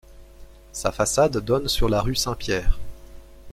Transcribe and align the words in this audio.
Sa 0.73 0.91
façade 0.91 1.37
donne 1.37 1.67
sur 1.67 1.87
la 1.87 2.01
rue 2.01 2.15
Saint-Pierre. 2.15 2.79